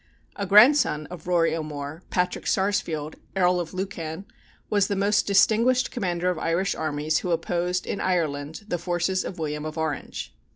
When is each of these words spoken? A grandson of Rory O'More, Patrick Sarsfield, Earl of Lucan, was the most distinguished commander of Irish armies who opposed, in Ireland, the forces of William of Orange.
A 0.35 0.47
grandson 0.47 1.05
of 1.11 1.27
Rory 1.27 1.55
O'More, 1.55 2.01
Patrick 2.09 2.47
Sarsfield, 2.47 3.17
Earl 3.35 3.59
of 3.59 3.71
Lucan, 3.71 4.25
was 4.67 4.87
the 4.87 4.95
most 4.95 5.27
distinguished 5.27 5.91
commander 5.91 6.31
of 6.31 6.39
Irish 6.39 6.73
armies 6.73 7.19
who 7.19 7.29
opposed, 7.29 7.85
in 7.85 8.01
Ireland, 8.01 8.63
the 8.67 8.79
forces 8.79 9.23
of 9.23 9.37
William 9.37 9.63
of 9.63 9.77
Orange. 9.77 10.33